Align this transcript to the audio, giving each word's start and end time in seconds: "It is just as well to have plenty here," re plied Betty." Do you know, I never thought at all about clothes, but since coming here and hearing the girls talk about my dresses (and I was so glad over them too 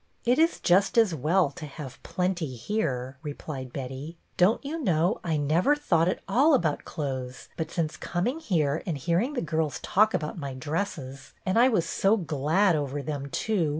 "It 0.25 0.39
is 0.39 0.59
just 0.59 0.97
as 0.97 1.13
well 1.13 1.51
to 1.51 1.67
have 1.67 2.01
plenty 2.01 2.55
here," 2.55 3.19
re 3.21 3.35
plied 3.35 3.71
Betty." 3.71 4.17
Do 4.37 4.57
you 4.63 4.83
know, 4.83 5.19
I 5.23 5.37
never 5.37 5.75
thought 5.75 6.07
at 6.07 6.21
all 6.27 6.55
about 6.55 6.85
clothes, 6.85 7.49
but 7.55 7.69
since 7.69 7.97
coming 7.97 8.39
here 8.39 8.81
and 8.87 8.97
hearing 8.97 9.33
the 9.33 9.43
girls 9.43 9.77
talk 9.83 10.15
about 10.15 10.39
my 10.39 10.55
dresses 10.55 11.33
(and 11.45 11.59
I 11.59 11.67
was 11.69 11.85
so 11.87 12.17
glad 12.17 12.75
over 12.75 13.03
them 13.03 13.27
too 13.29 13.69